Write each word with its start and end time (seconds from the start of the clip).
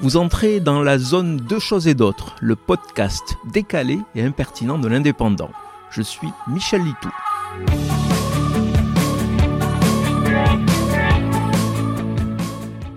Vous 0.00 0.16
entrez 0.16 0.60
dans 0.60 0.82
la 0.82 0.98
zone 0.98 1.36
Deux 1.36 1.60
choses 1.60 1.86
et 1.86 1.94
d'autres, 1.94 2.34
le 2.40 2.56
podcast 2.56 3.36
décalé 3.52 3.98
et 4.14 4.22
impertinent 4.22 4.78
de 4.78 4.88
l'indépendant. 4.88 5.50
Je 5.90 6.02
suis 6.02 6.28
Michel 6.48 6.82
Litou. 6.82 7.10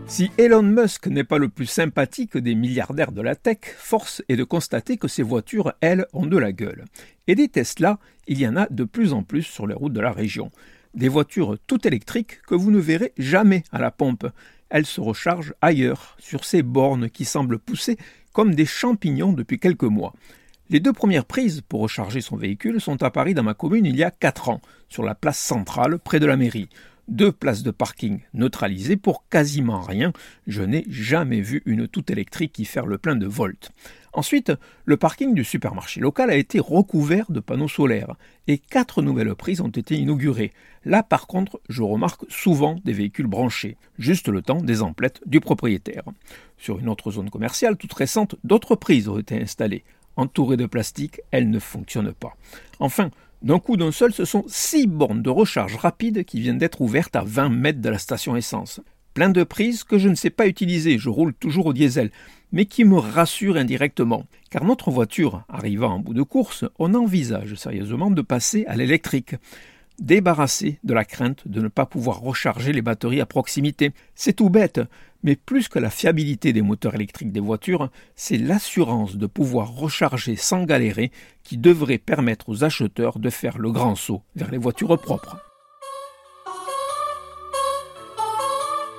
Si 0.07 0.31
Elon 0.39 0.63
Musk 0.63 1.05
n'est 1.05 1.23
pas 1.23 1.37
le 1.37 1.49
plus 1.49 1.67
sympathique 1.67 2.35
des 2.35 2.55
milliardaires 2.55 3.11
de 3.11 3.21
la 3.21 3.35
tech, 3.35 3.59
force 3.77 4.23
est 4.27 4.35
de 4.35 4.43
constater 4.43 4.97
que 4.97 5.07
ces 5.07 5.21
voitures, 5.21 5.73
elles, 5.81 6.07
ont 6.13 6.25
de 6.25 6.37
la 6.37 6.51
gueule. 6.51 6.85
Et 7.27 7.35
des 7.35 7.47
Tesla, 7.47 7.99
il 8.27 8.39
y 8.39 8.47
en 8.47 8.55
a 8.55 8.65
de 8.71 8.83
plus 8.83 9.13
en 9.13 9.21
plus 9.21 9.43
sur 9.43 9.67
les 9.67 9.75
routes 9.75 9.93
de 9.93 10.01
la 10.01 10.11
région. 10.11 10.49
Des 10.95 11.09
voitures 11.09 11.57
toutes 11.67 11.85
électriques 11.85 12.41
que 12.47 12.55
vous 12.55 12.71
ne 12.71 12.79
verrez 12.79 13.13
jamais 13.19 13.63
à 13.71 13.79
la 13.79 13.91
pompe. 13.91 14.25
Elles 14.69 14.85
se 14.85 15.01
rechargent 15.01 15.53
ailleurs, 15.61 16.15
sur 16.19 16.45
ces 16.45 16.61
bornes 16.61 17.09
qui 17.09 17.25
semblent 17.25 17.59
pousser 17.59 17.97
comme 18.33 18.55
des 18.55 18.65
champignons 18.65 19.33
depuis 19.33 19.59
quelques 19.59 19.83
mois. 19.83 20.13
Les 20.69 20.79
deux 20.79 20.93
premières 20.93 21.25
prises 21.25 21.61
pour 21.61 21.81
recharger 21.81 22.21
son 22.21 22.35
véhicule 22.35 22.81
sont 22.81 23.01
à 23.01 23.09
Paris 23.09 23.33
dans 23.33 23.43
ma 23.43 23.53
commune 23.53 23.85
il 23.85 23.95
y 23.95 24.03
a 24.03 24.11
quatre 24.11 24.49
ans, 24.49 24.61
sur 24.89 25.03
la 25.03 25.15
place 25.15 25.39
centrale 25.39 25.97
près 25.99 26.19
de 26.19 26.25
la 26.25 26.37
mairie 26.37 26.69
deux 27.07 27.31
places 27.31 27.63
de 27.63 27.71
parking 27.71 28.19
neutralisées 28.33 28.97
pour 28.97 29.27
quasiment 29.29 29.81
rien. 29.81 30.11
Je 30.45 30.63
n'ai 30.63 30.85
jamais 30.89 31.41
vu 31.41 31.61
une 31.65 31.87
toute 31.87 32.09
électrique 32.09 32.53
qui 32.53 32.65
faire 32.65 32.85
le 32.85 32.97
plein 32.97 33.15
de 33.15 33.27
volts. 33.27 33.71
Ensuite, 34.17 34.51
le 34.85 34.97
parking 34.97 35.35
du 35.35 35.43
supermarché 35.43 35.99
local 36.01 36.31
a 36.31 36.35
été 36.35 36.59
recouvert 36.59 37.29
de 37.29 37.39
panneaux 37.39 37.67
solaires 37.67 38.15
et 38.47 38.57
quatre 38.57 39.03
nouvelles 39.03 39.35
prises 39.35 39.61
ont 39.61 39.67
été 39.67 39.95
inaugurées. 39.95 40.53
Là, 40.85 41.03
par 41.03 41.27
contre, 41.27 41.61
je 41.69 41.83
remarque 41.83 42.25
souvent 42.27 42.77
des 42.83 42.93
véhicules 42.93 43.27
branchés, 43.27 43.77
juste 43.99 44.27
le 44.27 44.41
temps 44.41 44.59
des 44.59 44.81
emplettes 44.81 45.21
du 45.27 45.39
propriétaire. 45.39 46.01
Sur 46.57 46.79
une 46.79 46.89
autre 46.89 47.11
zone 47.11 47.29
commerciale 47.29 47.77
toute 47.77 47.93
récente, 47.93 48.33
d'autres 48.43 48.75
prises 48.75 49.07
ont 49.07 49.19
été 49.19 49.39
installées. 49.39 49.83
Entourées 50.15 50.57
de 50.57 50.65
plastique, 50.65 51.21
elles 51.29 51.51
ne 51.51 51.59
fonctionnent 51.59 52.13
pas. 52.13 52.35
Enfin, 52.79 53.11
d'un 53.43 53.59
coup 53.59 53.77
d'un 53.77 53.91
seul, 53.91 54.13
ce 54.13 54.25
sont 54.25 54.45
six 54.47 54.87
bornes 54.87 55.21
de 55.21 55.29
recharge 55.29 55.75
rapide 55.75 56.25
qui 56.25 56.39
viennent 56.39 56.57
d'être 56.57 56.81
ouvertes 56.81 57.15
à 57.15 57.23
20 57.23 57.49
mètres 57.49 57.81
de 57.81 57.89
la 57.89 57.99
station 57.99 58.35
essence. 58.35 58.81
Plein 59.17 59.29
de 59.29 59.43
prises 59.43 59.83
que 59.83 59.97
je 59.97 60.09
ne 60.09 60.13
sais 60.13 60.29
pas 60.29 60.45
utiliser, 60.45 60.99
je 60.99 61.09
roule 61.09 61.33
toujours 61.33 61.65
au 61.65 61.73
diesel, 61.73 62.11
mais 62.51 62.65
qui 62.65 62.85
me 62.85 62.99
rassurent 62.99 63.57
indirectement. 63.57 64.27
Car 64.51 64.63
notre 64.63 64.91
voiture 64.91 65.41
arrivant 65.49 65.95
en 65.95 65.97
bout 65.97 66.13
de 66.13 66.21
course, 66.21 66.65
on 66.77 66.93
envisage 66.93 67.55
sérieusement 67.55 68.11
de 68.11 68.21
passer 68.21 68.63
à 68.67 68.75
l'électrique 68.75 69.33
débarrassé 69.97 70.77
de 70.83 70.93
la 70.93 71.03
crainte 71.03 71.47
de 71.47 71.61
ne 71.61 71.67
pas 71.67 71.87
pouvoir 71.87 72.19
recharger 72.19 72.73
les 72.73 72.83
batteries 72.83 73.19
à 73.19 73.25
proximité. 73.25 73.91
C'est 74.13 74.33
tout 74.33 74.51
bête, 74.51 74.81
mais 75.23 75.35
plus 75.35 75.67
que 75.67 75.79
la 75.79 75.89
fiabilité 75.89 76.53
des 76.53 76.61
moteurs 76.61 76.93
électriques 76.93 77.31
des 77.31 77.39
voitures, 77.39 77.89
c'est 78.15 78.37
l'assurance 78.37 79.15
de 79.15 79.25
pouvoir 79.25 79.73
recharger 79.73 80.35
sans 80.35 80.63
galérer 80.63 81.11
qui 81.41 81.57
devrait 81.57 81.97
permettre 81.97 82.49
aux 82.49 82.63
acheteurs 82.63 83.17
de 83.17 83.31
faire 83.31 83.57
le 83.57 83.71
grand 83.71 83.95
saut 83.95 84.21
vers 84.35 84.51
les 84.51 84.59
voitures 84.59 84.95
propres. 85.01 85.41